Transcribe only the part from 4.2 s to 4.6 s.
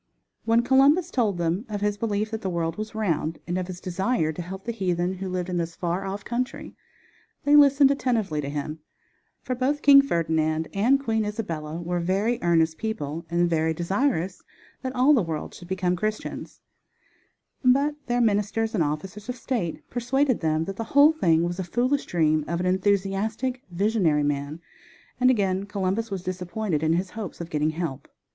to